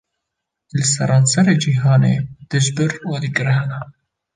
[0.77, 2.15] Li seranserê cîhanê,
[2.49, 3.81] dijber û alîgir hene